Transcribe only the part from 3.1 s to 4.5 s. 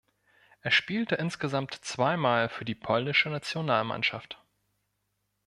Nationalmannschaft.